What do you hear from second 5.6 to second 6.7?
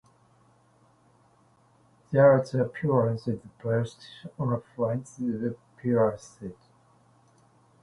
Pierce's.